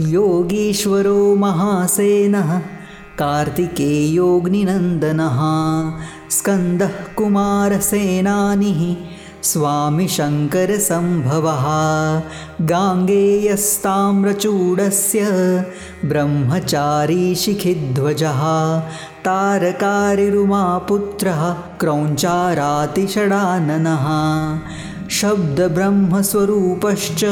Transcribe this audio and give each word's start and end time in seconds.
योगीश्वरो 0.00 1.34
महासेनः 1.36 2.50
कार्तिकेयोऽग्निनन्दनः 3.18 5.40
स्कन्दः 6.36 6.94
कुमारसेनानिः 7.16 8.80
स्वामिशङ्करसम्भवः 9.50 11.66
गाङ्गेयस्ताम्रचूडस्य 12.72 15.20
ब्रह्मचारीशिखिध्वजः 16.12 18.40
तारकारिरुमापुत्रः 19.26 21.42
क्रौञ्चारातिषडाननः 21.82 24.06
शब्दब्रह्मस्वरूपश्च 25.22 27.22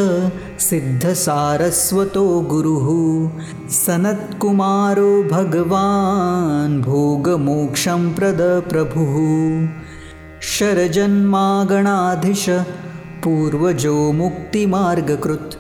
सिद्धसारस्वतो 0.60 2.40
गुरुः। 2.40 2.88
सनत्कुमारो 3.76 5.22
भगवान् 5.32 6.82
भोगमोक्षं 6.82 8.14
प्रदप्रभुः 8.14 9.14
शरजन्मागणाधिश 10.52 12.44
पूर्वजो 13.24 14.12
मुक्तिमार्गकृत्। 14.12 15.58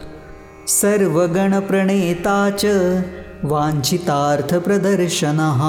सर्वगणप्रणेता 0.70 2.50
च 2.50 2.62
वाञ्छितार्थप्रदर्शनः 3.44 5.60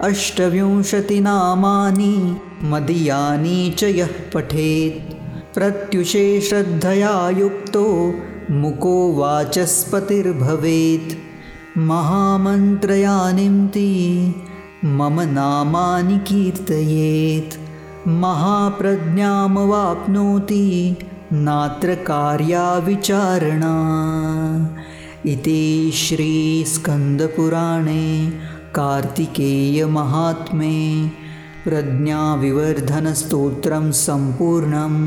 अष्टविंशतिनामानि 0.00 2.36
मदीयानि 2.62 3.74
च 3.78 3.84
यः 3.84 4.08
पठेत्। 4.34 5.14
प्रत्युषे 5.54 6.40
श्रद्धया 6.40 7.30
युक्तो 7.30 8.14
मुको 8.50 9.12
वाचस्पतिर्भवेत्। 9.12 11.16
महामन्त्रयानिम्ति 11.78 14.34
मम 14.84 15.20
नामानि 15.20 16.18
कीर्तयेत्। 16.18 17.58
महाप्रज्ञामवाप्नोति 18.08 20.96
नात्र 21.32 21.94
कार्याविचारणा 21.94 23.74
इति 25.26 25.92
श्रीस्कन्दपुराणे 25.94 28.32
कार्तिकेयमहात्म्ये 28.76 30.76
प्रज्ञाविवर्धनस्तोत्रं 31.64 33.86
सम्पूर्णम् 34.06 35.02